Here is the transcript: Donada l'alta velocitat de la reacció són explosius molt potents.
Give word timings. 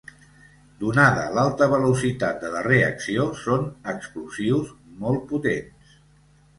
Donada 0.83 1.25
l'alta 1.35 1.67
velocitat 1.75 2.41
de 2.47 2.51
la 2.55 2.65
reacció 2.71 3.29
són 3.45 3.71
explosius 3.97 4.77
molt 5.07 5.27
potents. 5.33 5.99